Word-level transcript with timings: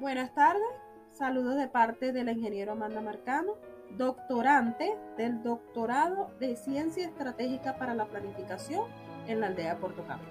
Buenas 0.00 0.32
tardes, 0.32 0.62
saludos 1.12 1.56
de 1.56 1.68
parte 1.68 2.12
del 2.12 2.30
ingeniero 2.30 2.72
Amanda 2.72 3.02
Marcano, 3.02 3.56
doctorante 3.98 4.96
del 5.18 5.42
doctorado 5.42 6.30
de 6.40 6.56
Ciencia 6.56 7.06
Estratégica 7.06 7.76
para 7.76 7.92
la 7.92 8.06
Planificación 8.06 8.88
en 9.26 9.40
la 9.40 9.48
aldea 9.48 9.76
Puerto 9.76 10.06
Cabello. 10.06 10.30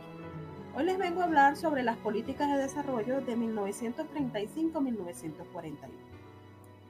Hoy 0.76 0.86
les 0.86 0.97
vengo 0.97 1.21
a 1.21 1.26
hablar 1.26 1.55
sobre 1.55 1.84
las 1.84 1.97
políticas 1.97 2.52
de 2.52 2.58
desarrollo 2.58 3.21
de 3.21 3.38
1935-1941. 3.38 5.78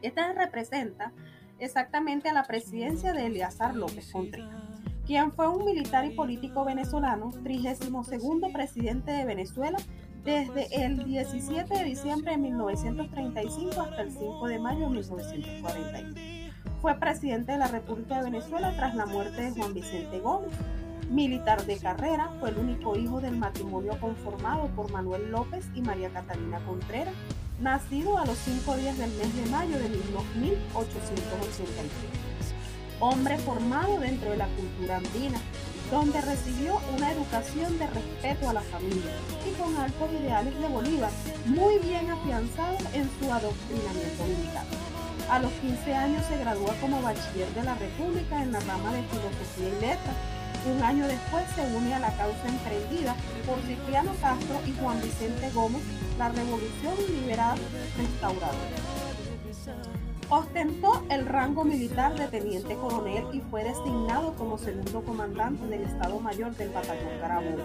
Esta 0.01 0.31
representa 0.31 1.11
exactamente 1.59 2.29
a 2.29 2.33
la 2.33 2.45
presidencia 2.45 3.11
de 3.11 3.25
Eleazar 3.25 3.75
López 3.75 4.09
Contreras, 4.09 4.55
quien 5.05 5.33
fue 5.33 5.49
un 5.49 5.65
militar 5.65 6.05
y 6.05 6.11
político 6.11 6.63
venezolano, 6.63 7.31
32 7.43 8.07
presidente 8.53 9.11
de 9.11 9.25
Venezuela 9.25 9.79
desde 10.23 10.85
el 10.85 11.05
17 11.05 11.73
de 11.73 11.83
diciembre 11.83 12.31
de 12.31 12.37
1935 12.37 13.81
hasta 13.81 14.01
el 14.01 14.11
5 14.11 14.47
de 14.47 14.59
mayo 14.59 14.81
de 14.81 14.89
1941. 14.89 16.15
Fue 16.81 16.95
presidente 16.95 17.53
de 17.53 17.57
la 17.57 17.67
República 17.67 18.17
de 18.17 18.31
Venezuela 18.31 18.73
tras 18.75 18.95
la 18.95 19.05
muerte 19.05 19.41
de 19.41 19.51
Juan 19.51 19.73
Vicente 19.73 20.19
Gómez. 20.19 20.51
Militar 21.09 21.65
de 21.65 21.77
carrera, 21.77 22.29
fue 22.39 22.51
el 22.51 22.57
único 22.57 22.95
hijo 22.95 23.19
del 23.19 23.35
matrimonio 23.35 23.99
conformado 23.99 24.67
por 24.75 24.91
Manuel 24.91 25.31
López 25.31 25.65
y 25.73 25.81
María 25.81 26.09
Catalina 26.09 26.59
Contreras, 26.65 27.15
nacido 27.59 28.17
a 28.17 28.25
los 28.25 28.37
cinco 28.37 28.77
días 28.77 28.97
del 28.97 29.11
mes 29.11 29.35
de 29.35 29.45
mayo 29.49 29.77
de 29.79 29.89
1883. 29.89 31.91
Hombre 32.99 33.37
formado 33.39 33.99
dentro 33.99 34.31
de 34.31 34.37
la 34.37 34.47
cultura 34.47 34.97
andina, 34.97 35.39
donde 35.91 36.21
recibió 36.21 36.79
una 36.95 37.11
educación 37.11 37.77
de 37.79 37.87
respeto 37.87 38.49
a 38.49 38.53
la 38.53 38.61
familia 38.61 39.11
y 39.45 39.51
con 39.59 39.75
altos 39.75 40.09
ideales 40.21 40.57
de 40.59 40.67
Bolívar, 40.67 41.11
muy 41.45 41.79
bien 41.79 42.09
afianzados 42.09 42.81
en 42.93 43.09
su 43.19 43.31
adoctrinamiento 43.31 44.23
militar. 44.25 44.65
A 45.29 45.39
los 45.39 45.51
15 45.53 45.93
años 45.93 46.25
se 46.27 46.37
gradúa 46.37 46.73
como 46.81 47.01
bachiller 47.01 47.49
de 47.53 47.63
la 47.63 47.75
República 47.75 48.41
en 48.41 48.51
la 48.51 48.59
rama 48.61 48.93
de 48.93 49.03
Filosofía 49.03 49.67
y 49.67 49.81
Letras. 49.81 50.15
Un 50.65 50.83
año 50.83 51.07
después 51.07 51.45
se 51.55 51.61
une 51.75 51.93
a 51.93 51.99
la 51.99 52.15
causa 52.17 52.47
emprendida 52.47 53.15
por 53.45 53.61
Cipriano 53.61 54.11
Castro 54.21 54.59
y 54.65 54.73
Juan 54.73 55.01
Vicente 55.01 55.49
Gómez, 55.51 55.81
la 56.17 56.29
Revolución 56.29 56.95
Liberal 57.13 57.57
Restauradora. 57.97 60.08
Ostentó 60.31 61.03
el 61.09 61.25
rango 61.25 61.63
militar 61.63 62.13
de 62.15 62.27
teniente 62.27 62.75
coronel 62.75 63.23
y 63.33 63.39
fue 63.39 63.63
designado 63.63 64.35
como 64.35 64.59
segundo 64.59 65.01
comandante 65.01 65.65
del 65.65 65.81
Estado 65.81 66.19
Mayor 66.19 66.55
del 66.55 66.69
Batallón 66.69 67.19
Carabobo. 67.19 67.63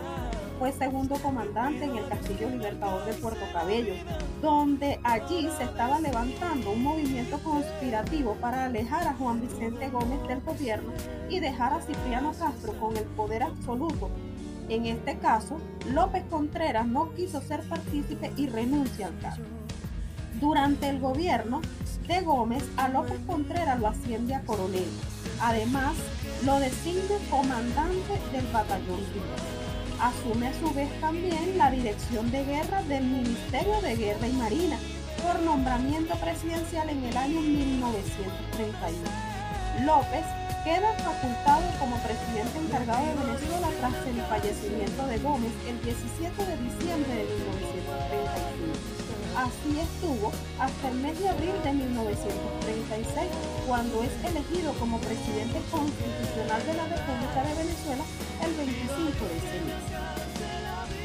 Fue 0.59 0.73
segundo 0.73 1.17
comandante 1.17 1.85
en 1.85 1.99
el 1.99 2.09
Castillo 2.09 2.49
Libertador 2.49 3.05
de 3.05 3.13
Puerto 3.13 3.45
Cabello, 3.53 3.93
donde 4.41 4.99
allí 5.05 5.47
se 5.59 5.65
estaba 5.65 6.01
levantando 6.01 6.71
un 6.71 6.83
movimiento 6.83 7.39
conspirativo 7.41 8.33
para 8.37 8.65
alejar 8.65 9.09
a 9.09 9.13
Juan 9.13 9.43
Vicente 9.43 9.91
Gómez 9.91 10.27
del 10.27 10.41
gobierno 10.41 10.91
y 11.29 11.41
dejar 11.41 11.75
a 11.75 11.83
Cipriano 11.83 12.33
Castro 12.33 12.73
con 12.81 12.97
el 12.97 13.05
poder 13.05 13.43
absoluto. 13.43 14.09
En 14.71 14.87
este 14.87 15.19
caso, 15.19 15.59
López 15.93 16.25
Contreras 16.31 16.87
no 16.87 17.13
quiso 17.13 17.43
ser 17.43 17.63
partícipe 17.69 18.33
y 18.39 18.47
renuncia 18.47 19.09
al 19.09 19.19
cargo. 19.19 19.64
Durante 20.41 20.89
el 20.89 21.01
gobierno 21.01 21.61
de 22.09 22.21
Gómez, 22.21 22.65
a 22.77 22.89
López 22.89 23.19
Contreras 23.27 23.79
lo 23.81 23.89
asciende 23.89 24.35
a 24.35 24.43
coronel. 24.43 24.89
Además, 25.41 25.95
lo 26.45 26.59
designa 26.59 27.17
comandante 27.31 28.13
del 28.33 28.47
batallón 28.53 29.01
Asume 30.01 30.49
a 30.49 30.55
su 30.55 30.73
vez 30.75 30.89
también 31.01 31.57
la 31.57 31.71
dirección 31.71 32.31
de 32.31 32.45
guerra 32.45 32.83
del 32.83 33.05
Ministerio 33.05 33.81
de 33.81 33.97
Guerra 33.97 34.27
y 34.27 34.33
Marina 34.33 34.77
por 35.23 35.41
nombramiento 35.41 36.15
presidencial 36.17 36.91
en 36.91 37.05
el 37.05 37.17
año 37.17 37.41
1931. 37.41 39.35
López 39.87 40.25
queda 40.65 40.93
facultado 40.99 41.63
como 41.79 41.97
presidente 41.99 42.59
encargado 42.59 43.07
de 43.07 43.15
Venezuela 43.15 43.69
tras 43.81 43.95
el 44.07 44.21
fallecimiento 44.23 45.07
de 45.07 45.19
Gómez 45.19 45.53
el 45.69 45.81
17 45.83 46.45
de 46.45 46.57
diciembre 46.57 47.15
de 47.15 47.25
1935. 47.25 47.84
Así 49.45 49.79
estuvo 49.79 50.33
hasta 50.59 50.89
el 50.89 50.95
mes 51.05 51.21
de 51.21 51.29
abril 51.29 51.53
de 51.63 51.73
1936, 51.75 53.29
cuando 53.69 54.03
es 54.03 54.09
elegido 54.25 54.73
como 54.81 54.97
presidente 55.01 55.61
constitucional 55.71 56.65
de 56.65 56.73
la 56.73 56.89
República 56.89 57.45
de 57.45 57.53
Venezuela 57.53 58.05
el 58.41 58.55
25 58.57 59.21
de 59.29 59.37
ese 59.37 59.61
mes. 59.69 59.85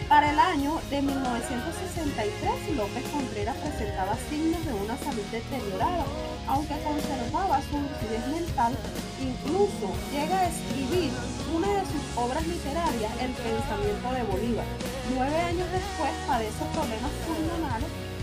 Para 0.08 0.32
el 0.32 0.40
año 0.40 0.80
de 0.90 1.02
1963, 1.04 2.78
López 2.80 3.04
Contreras 3.12 3.58
presentaba 3.58 4.16
signos 4.32 4.66
de 4.66 4.74
una 4.74 4.98
salud 4.98 5.28
deteriorada, 5.30 6.06
aunque 6.48 6.80
conservaba 6.82 7.62
su 7.68 7.76
lucidez 7.76 8.26
mental, 8.26 8.74
incluso 9.22 9.92
llega 10.16 10.40
a 10.40 10.48
escribir 10.48 11.12
una 11.54 11.68
de 11.76 11.86
sus 11.92 12.04
obras 12.16 12.42
literarias, 12.48 13.12
El 13.22 13.36
pensamiento 13.38 14.08
de 14.16 14.24
Bolívar. 14.24 14.66
Nueve 15.14 15.36
años 15.36 15.68
después 15.70 16.12
padece 16.26 16.66
problemas 16.74 17.14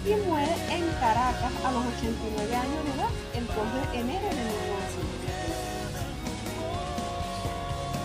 y 0.06 0.14
muere 0.22 0.54
en 0.70 0.86
Caracas 1.00 1.50
a 1.64 1.72
los 1.72 1.82
89 1.98 2.54
años 2.54 2.84
de 2.86 2.94
edad 2.94 3.10
el 3.34 3.44
2 3.44 3.56
de 3.58 3.98
enero 3.98 4.28
de 4.30 4.38
1900. 4.38 5.26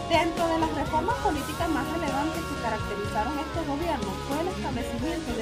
Dentro 0.10 0.48
de 0.50 0.58
las 0.66 0.74
reformas 0.74 1.16
políticas 1.22 1.70
más 1.70 1.86
relevantes 1.94 2.42
que 2.42 2.58
caracterizaron 2.58 3.38
este 3.38 3.62
gobierno 3.70 4.10
fue 4.26 4.42
el 4.42 4.48
establecimiento 4.50 5.30
constitucional, 5.30 5.41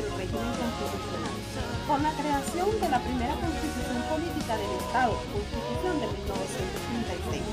con 2.00 2.04
la 2.04 2.16
creación 2.16 2.80
de 2.80 2.88
la 2.88 3.00
primera 3.00 3.36
constitución 3.36 4.00
política 4.08 4.56
del 4.56 4.72
Estado, 4.80 5.20
Constitución 5.36 6.00
de 6.00 6.08
1936. 6.08 7.44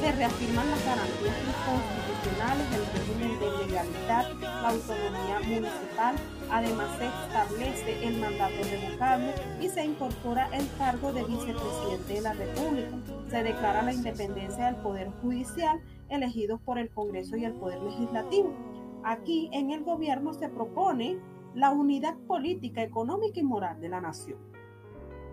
Se 0.00 0.12
reafirman 0.12 0.70
las 0.70 0.84
garantías 0.84 1.38
constitucionales 1.62 2.66
del 2.72 2.84
régimen 2.98 3.38
de 3.38 3.48
legalidad, 3.62 4.26
la 4.42 4.68
autonomía 4.70 5.38
municipal, 5.46 6.16
Además 6.50 6.98
se 6.98 7.06
establece 7.06 8.06
el 8.06 8.20
mandato 8.20 8.62
revocable 8.70 9.32
y 9.58 9.68
se 9.70 9.86
incorpora 9.86 10.50
el 10.52 10.68
cargo 10.76 11.10
de 11.12 11.24
vicepresidente 11.24 12.12
de 12.12 12.20
la 12.20 12.34
República. 12.34 12.90
Se 13.30 13.42
declara 13.42 13.82
la 13.82 13.94
independencia 13.94 14.66
del 14.66 14.76
Poder 14.76 15.08
Judicial 15.22 15.80
elegidos 16.10 16.60
por 16.60 16.78
el 16.78 16.90
Congreso 16.90 17.36
y 17.36 17.46
el 17.46 17.54
Poder 17.54 17.80
Legislativo. 17.80 18.52
Aquí 19.02 19.48
en 19.52 19.70
el 19.70 19.82
gobierno 19.82 20.34
se 20.34 20.50
propone 20.50 21.18
la 21.54 21.70
unidad 21.70 22.16
política, 22.26 22.82
económica 22.82 23.40
y 23.40 23.44
moral 23.44 23.80
de 23.80 23.88
la 23.88 24.00
nación. 24.00 24.38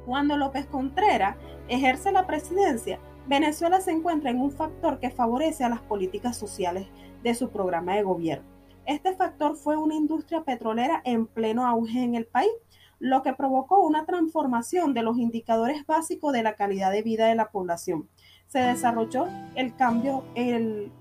Cuando 0.06 0.38
López 0.38 0.66
Contreras 0.66 1.38
ejerce 1.68 2.12
la 2.12 2.26
presidencia, 2.26 3.00
Venezuela 3.28 3.80
se 3.82 3.92
encuentra 3.92 4.32
en 4.32 4.40
un 4.40 4.52
factor 4.52 5.00
que 5.00 5.12
favorece 5.12 5.64
a 5.64 5.70
las 5.70 5.82
políticas 5.82 6.38
sociales 6.38 6.88
de 7.24 7.36
su 7.36 7.50
programa 7.50 7.96
de 7.96 8.04
gobierno 8.04 8.60
este 8.90 9.14
factor 9.14 9.56
fue 9.56 9.78
una 9.78 9.94
industria 9.94 10.42
petrolera 10.42 11.04
en 11.06 11.28
pleno 11.28 11.68
auge 11.68 12.02
en 12.02 12.16
el 12.16 12.26
país, 12.26 12.50
lo 12.98 13.22
que 13.22 13.34
provocó 13.34 13.82
una 13.82 14.08
transformación 14.08 14.96
de 14.96 15.04
los 15.04 15.20
indicadores 15.20 15.86
básicos 15.86 16.34
de 16.34 16.42
la 16.42 16.56
calidad 16.56 16.92
de 16.92 17.04
vida 17.04 17.28
de 17.28 17.36
la 17.36 17.52
población. 17.52 18.10
Se 18.50 18.58
desarrolló 18.58 19.28
el 19.54 19.76
cambio, 19.76 20.24
el 20.34 20.92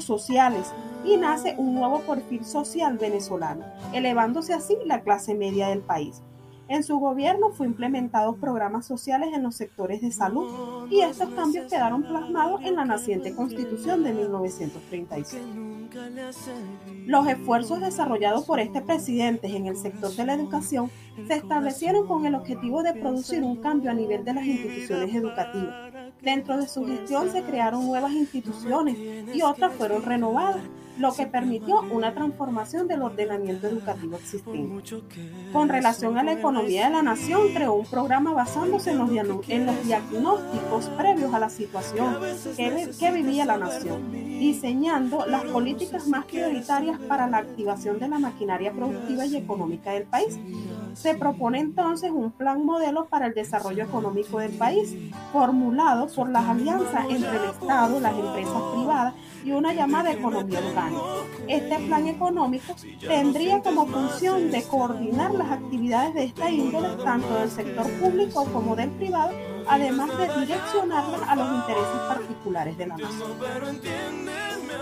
sociales 0.00 0.72
y 1.04 1.16
nace 1.16 1.54
un 1.56 1.72
nuevo 1.74 2.00
perfil 2.00 2.44
social 2.44 2.98
venezolano, 2.98 3.64
elevándose 3.92 4.52
así 4.52 4.76
la 4.84 5.02
clase 5.02 5.32
media 5.34 5.68
del 5.68 5.82
país. 5.82 6.20
En 6.68 6.82
su 6.82 6.98
gobierno 6.98 7.50
fue 7.50 7.66
implementados 7.66 8.36
programas 8.38 8.86
sociales 8.86 9.28
en 9.32 9.44
los 9.44 9.54
sectores 9.54 10.00
de 10.00 10.10
salud 10.10 10.90
y 10.90 11.02
estos 11.02 11.28
cambios 11.30 11.70
quedaron 11.70 12.02
plasmados 12.02 12.60
en 12.62 12.74
la 12.74 12.84
naciente 12.84 13.36
Constitución 13.36 14.02
de 14.02 14.12
1936. 14.12 15.44
Los 17.06 17.28
esfuerzos 17.28 17.80
desarrollados 17.80 18.44
por 18.44 18.58
este 18.58 18.82
presidente 18.82 19.46
en 19.56 19.66
el 19.66 19.76
sector 19.76 20.10
de 20.10 20.26
la 20.26 20.34
educación 20.34 20.90
se 21.28 21.34
establecieron 21.34 22.08
con 22.08 22.26
el 22.26 22.34
objetivo 22.34 22.82
de 22.82 22.94
producir 22.94 23.44
un 23.44 23.62
cambio 23.62 23.92
a 23.92 23.94
nivel 23.94 24.24
de 24.24 24.34
las 24.34 24.44
instituciones 24.44 25.14
educativas. 25.14 25.95
Dentro 26.26 26.56
de 26.56 26.66
su 26.66 26.84
gestión 26.84 27.30
se 27.30 27.44
crearon 27.44 27.86
nuevas 27.86 28.10
instituciones 28.10 28.98
y 29.32 29.42
otras 29.42 29.72
fueron 29.74 30.02
renovadas 30.02 30.56
lo 30.98 31.14
que 31.14 31.24
permitió 31.24 31.82
una 31.82 32.14
transformación 32.14 32.88
del 32.88 33.02
ordenamiento 33.02 33.68
educativo 33.68 34.16
existente. 34.16 34.92
Con 35.52 35.68
relación 35.68 36.18
a 36.18 36.24
la 36.24 36.32
economía 36.32 36.86
de 36.86 36.94
la 36.94 37.02
nación, 37.02 37.54
creó 37.54 37.74
un 37.74 37.86
programa 37.86 38.32
basándose 38.32 38.90
en 38.90 38.98
los, 38.98 39.08
diagnósticos 39.86 40.88
previos 40.96 41.32
a 41.32 41.38
la 41.38 41.48
situación 41.48 42.16
que, 42.56 42.90
que 42.98 43.12
vivía 43.12 43.44
la 43.44 43.58
nación, 43.58 44.10
diseñando 44.38 45.26
las 45.26 45.44
políticas 45.44 46.06
más 46.08 46.24
prioritarias 46.26 46.98
para 47.00 47.26
la 47.26 47.38
activación 47.38 47.98
de 47.98 48.08
la 48.08 48.18
maquinaria 48.18 48.72
productiva 48.72 49.24
y 49.26 49.36
económica 49.36 49.92
del 49.92 50.04
país. 50.04 50.38
Se 50.94 51.14
propone 51.14 51.60
entonces 51.60 52.10
un 52.10 52.30
plan 52.30 52.64
modelo 52.64 53.06
para 53.06 53.26
el 53.26 53.34
desarrollo 53.34 53.84
económico 53.84 54.38
del 54.38 54.52
país, 54.52 54.94
formulado 55.32 56.06
por 56.08 56.28
las 56.30 56.48
alianzas 56.48 57.06
entre 57.08 57.36
el 57.36 57.50
Estado, 57.50 58.00
las 58.00 58.14
empresas 58.14 58.62
privadas 58.74 59.14
y 59.44 59.52
una 59.52 59.72
llamada 59.72 60.12
economía 60.12 60.58
orgánica. 60.58 61.02
Este 61.46 61.78
plan 61.86 62.06
económico 62.08 62.74
tendría 63.06 63.62
como 63.62 63.86
función 63.86 64.50
de 64.50 64.62
coordinar 64.64 65.32
las 65.34 65.52
actividades 65.52 66.14
de 66.14 66.24
esta 66.24 66.50
índole, 66.50 66.88
tanto 67.04 67.34
del 67.34 67.50
sector 67.50 67.88
público 68.00 68.44
como 68.52 68.74
del 68.74 68.90
privado, 68.90 69.32
además 69.68 70.10
de 70.18 70.40
direccionarlas 70.40 71.22
a 71.28 71.36
los 71.36 71.54
intereses 71.54 72.00
particulares 72.08 72.78
de 72.78 72.86
la 72.86 72.96
nación. 72.96 73.30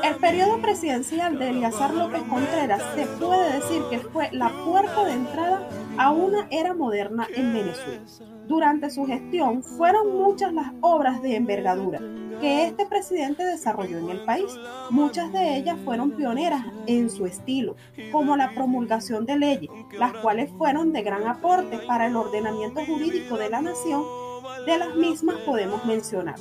El 0.03 0.17
periodo 0.17 0.61
presidencial 0.61 1.39
de 1.39 1.51
Eliazar 1.51 1.95
López 1.95 2.23
Contreras 2.29 2.83
se 2.95 3.07
puede 3.07 3.55
decir 3.55 3.83
que 3.91 3.99
fue 3.99 4.31
la 4.33 4.51
puerta 4.65 5.05
de 5.05 5.13
entrada 5.13 5.69
a 5.97 6.11
una 6.11 6.47
era 6.51 6.75
moderna 6.75 7.27
en 7.35 7.55
Venezuela. 7.55 8.03
Durante 8.47 8.91
su 8.91 9.07
gestión 9.07 9.63
fueron 9.63 10.17
muchas 10.17 10.53
las 10.53 10.73
obras 10.81 11.23
de 11.23 11.37
envergadura 11.37 12.01
que 12.41 12.67
este 12.67 12.87
presidente 12.87 13.45
desarrolló 13.45 13.99
en 13.99 14.11
el 14.11 14.25
país. 14.25 14.53
Muchas 14.91 15.33
de 15.33 15.57
ellas 15.57 15.79
fueron 15.85 16.13
pioneras 16.13 16.65
en 16.87 17.11
su 17.11 17.27
estilo, 17.27 17.77
como 18.13 18.37
la 18.37 18.53
promulgación 18.55 19.25
de 19.27 19.39
leyes, 19.39 19.71
las 19.99 20.13
cuales 20.15 20.51
fueron 20.59 20.93
de 20.93 21.03
gran 21.03 21.27
aporte 21.27 21.79
para 21.87 22.07
el 22.07 22.17
ordenamiento 22.17 22.85
jurídico 22.85 23.37
de 23.37 23.51
la 23.51 23.63
nación. 23.63 24.05
De 24.67 24.79
las 24.79 24.95
mismas 24.95 25.37
podemos 25.41 25.85
mencionar 25.85 26.37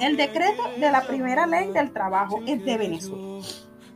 el 0.00 0.16
decreto 0.16 0.62
de 0.78 0.90
la 0.90 1.06
primera 1.06 1.46
ley 1.46 1.72
del 1.72 1.90
trabajo 1.90 2.40
de 2.40 2.76
Venezuela, 2.76 3.42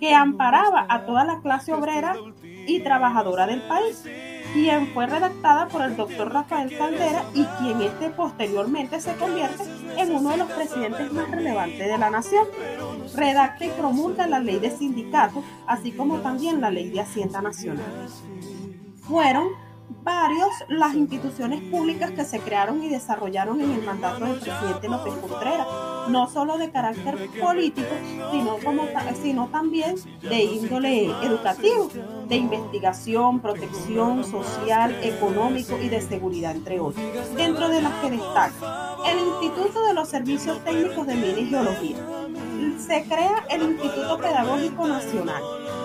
que 0.00 0.14
amparaba 0.14 0.86
a 0.88 1.04
toda 1.04 1.24
la 1.24 1.40
clase 1.40 1.74
obrera 1.74 2.16
y 2.42 2.80
trabajadora 2.80 3.46
del 3.46 3.60
país 3.62 4.04
quien 4.52 4.88
fue 4.88 5.06
redactada 5.06 5.68
por 5.68 5.82
el 5.82 5.96
doctor 5.96 6.32
Rafael 6.32 6.76
Caldera 6.76 7.24
y 7.34 7.44
quien 7.44 7.82
este 7.82 8.10
posteriormente 8.10 9.00
se 9.00 9.14
convierte 9.16 9.64
en 9.96 10.14
uno 10.14 10.30
de 10.30 10.36
los 10.38 10.50
presidentes 10.50 11.12
más 11.12 11.30
relevantes 11.30 11.78
de 11.78 11.98
la 11.98 12.10
nación. 12.10 12.46
Redacta 13.14 13.64
y 13.64 13.70
promulga 13.70 14.26
la 14.26 14.40
ley 14.40 14.58
de 14.58 14.70
sindicatos, 14.70 15.44
así 15.66 15.92
como 15.92 16.18
también 16.20 16.60
la 16.60 16.70
ley 16.70 16.90
de 16.90 17.00
Hacienda 17.00 17.42
Nacional. 17.42 18.08
Fueron 19.02 19.48
varios 20.02 20.48
las 20.68 20.94
instituciones 20.94 21.62
públicas 21.70 22.10
que 22.12 22.24
se 22.24 22.40
crearon 22.40 22.82
y 22.82 22.88
desarrollaron 22.88 23.60
en 23.60 23.72
el 23.72 23.82
mandato 23.82 24.24
del 24.24 24.38
presidente 24.38 24.88
López 24.88 25.14
Contreras, 25.14 25.66
no 26.08 26.28
solo 26.30 26.58
de 26.58 26.70
carácter 26.70 27.28
político, 27.40 27.88
sino, 28.30 28.56
como, 28.64 28.84
sino 29.22 29.48
también 29.48 29.96
de 30.22 30.44
índole 30.44 31.10
educativo, 31.22 31.90
de 32.28 32.36
investigación, 32.36 33.40
protección 33.40 34.24
social, 34.24 34.96
económico 35.02 35.78
y 35.78 35.88
de 35.88 36.00
seguridad, 36.00 36.52
entre 36.52 36.80
otros. 36.80 37.04
Dentro 37.36 37.68
de 37.68 37.82
las 37.82 37.92
que 38.00 38.10
destaca 38.10 38.96
el 39.06 39.18
Instituto 39.18 39.84
de 39.84 39.94
los 39.94 40.08
Servicios 40.08 40.62
Técnicos 40.64 41.06
de 41.06 41.14
Minas 41.14 41.38
y 41.38 41.46
Geología. 41.46 41.96
Se 42.78 43.04
crea 43.04 43.44
el 43.50 43.62
Instituto 43.62 44.18
Pedagógico 44.18 44.86
Nacional, 44.86 45.42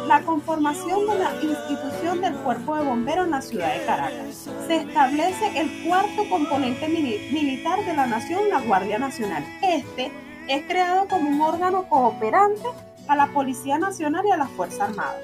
la 0.07 0.21
conformación 0.21 1.07
de 1.07 1.19
la 1.19 1.31
institución 1.41 2.21
del 2.21 2.33
Cuerpo 2.35 2.75
de 2.75 2.83
Bomberos 2.83 3.25
en 3.25 3.31
la 3.31 3.41
ciudad 3.41 3.73
de 3.73 3.85
Caracas. 3.85 4.49
Se 4.67 4.75
establece 4.75 5.59
el 5.59 5.85
cuarto 5.85 6.29
componente 6.29 6.87
militar 6.87 7.85
de 7.85 7.93
la 7.93 8.05
nación, 8.05 8.49
la 8.49 8.61
Guardia 8.61 8.99
Nacional. 8.99 9.45
Este 9.61 10.11
es 10.47 10.65
creado 10.65 11.07
como 11.07 11.29
un 11.29 11.41
órgano 11.41 11.87
cooperante 11.87 12.67
a 13.07 13.15
la 13.15 13.27
Policía 13.27 13.77
Nacional 13.77 14.25
y 14.25 14.31
a 14.31 14.37
la 14.37 14.47
Fuerza 14.47 14.85
Armada. 14.85 15.15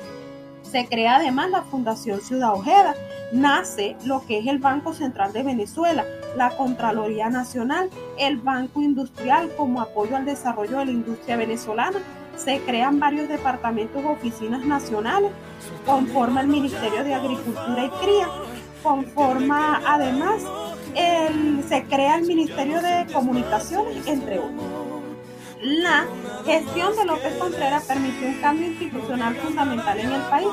Se 0.64 0.88
crea 0.88 1.18
además 1.18 1.50
la 1.50 1.64
Fundación 1.64 2.22
Ciudad 2.22 2.54
Ojeda. 2.54 2.96
Nace 3.34 3.96
lo 4.06 4.26
que 4.26 4.40
es 4.40 4.48
el 4.48 4.60
Banco 4.60 4.94
Central 4.94 5.34
de 5.34 5.44
Venezuela, 5.44 6.06
la 6.36 6.52
Contraloría 6.52 7.30
Nacional, 7.30 7.90
el 8.18 8.38
Banco 8.38 8.82
Industrial 8.82 9.52
como 9.56 9.82
apoyo 9.82 10.16
al 10.16 10.26
desarrollo 10.26 10.80
de 10.80 10.86
la 10.86 10.92
industria 10.92 11.38
venezolana 11.38 12.00
se 12.44 12.60
crean 12.62 13.00
varios 13.00 13.28
departamentos 13.28 14.04
o 14.04 14.12
oficinas 14.12 14.66
nacionales, 14.66 15.32
conforma 15.86 16.42
el 16.42 16.48
Ministerio 16.48 17.04
de 17.04 17.14
Agricultura 17.14 17.86
y 17.86 17.90
Cría, 17.90 18.28
conforma 18.82 19.82
además 19.86 20.42
se 21.68 21.84
crea 21.84 22.16
el 22.16 22.26
Ministerio 22.26 22.82
de 22.82 23.06
Comunicaciones, 23.14 24.08
entre 24.08 24.40
otros. 24.40 24.64
La 25.62 26.06
gestión 26.46 26.96
de 26.96 27.06
López 27.06 27.34
Contreras 27.38 27.84
permitió 27.84 28.28
un 28.28 28.42
cambio 28.42 28.68
institucional 28.68 29.36
fundamental 29.36 30.00
en 30.00 30.12
el 30.14 30.22
país. 30.24 30.48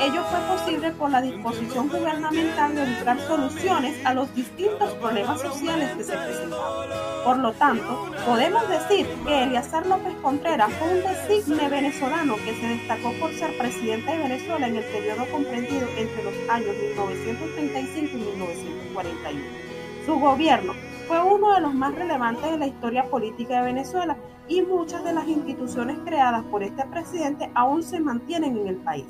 Ello 0.00 0.22
fue 0.30 0.38
posible 0.56 0.92
por 0.92 1.10
la 1.10 1.20
disposición 1.20 1.88
gubernamental 1.88 2.72
de 2.72 2.84
buscar 2.84 3.18
soluciones 3.20 4.06
a 4.06 4.14
los 4.14 4.32
distintos 4.32 4.92
problemas 4.94 5.40
sociales 5.40 5.90
que 5.96 6.04
se 6.04 6.16
presentaban. 6.16 6.88
Por 7.24 7.38
lo 7.38 7.52
tanto, 7.54 8.06
podemos 8.24 8.68
decir 8.68 9.08
que 9.26 9.42
Eliazar 9.42 9.86
López 9.86 10.14
Contreras 10.22 10.70
fue 10.74 10.88
un 10.88 11.02
designe 11.02 11.68
venezolano 11.68 12.36
que 12.36 12.54
se 12.54 12.66
destacó 12.68 13.12
por 13.14 13.32
ser 13.32 13.58
presidente 13.58 14.12
de 14.12 14.18
Venezuela 14.18 14.68
en 14.68 14.76
el 14.76 14.84
periodo 14.84 15.26
comprendido 15.32 15.88
entre 15.96 16.22
los 16.22 16.34
años 16.48 16.76
1935 16.96 18.16
y 18.16 18.20
1941. 18.20 19.40
Su 20.06 20.14
gobierno 20.20 20.74
fue 21.08 21.20
uno 21.24 21.54
de 21.54 21.60
los 21.60 21.74
más 21.74 21.92
relevantes 21.96 22.48
de 22.48 22.58
la 22.58 22.68
historia 22.68 23.04
política 23.10 23.56
de 23.56 23.72
Venezuela 23.72 24.16
y 24.46 24.62
muchas 24.62 25.02
de 25.02 25.12
las 25.12 25.26
instituciones 25.26 25.98
creadas 26.04 26.44
por 26.44 26.62
este 26.62 26.84
presidente 26.86 27.50
aún 27.54 27.82
se 27.82 27.98
mantienen 27.98 28.56
en 28.58 28.68
el 28.68 28.76
país. 28.76 29.06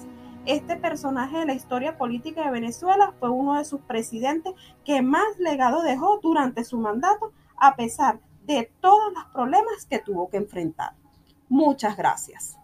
Este 0.48 0.76
personaje 0.76 1.40
de 1.40 1.44
la 1.44 1.52
historia 1.52 1.98
política 1.98 2.42
de 2.42 2.50
Venezuela 2.50 3.12
fue 3.20 3.28
uno 3.28 3.58
de 3.58 3.66
sus 3.66 3.82
presidentes 3.82 4.54
que 4.82 5.02
más 5.02 5.38
legado 5.38 5.82
dejó 5.82 6.20
durante 6.22 6.64
su 6.64 6.78
mandato 6.78 7.34
a 7.58 7.76
pesar 7.76 8.20
de 8.46 8.72
todos 8.80 9.12
los 9.12 9.26
problemas 9.26 9.84
que 9.84 9.98
tuvo 9.98 10.30
que 10.30 10.38
enfrentar. 10.38 10.94
Muchas 11.50 11.98
gracias. 11.98 12.57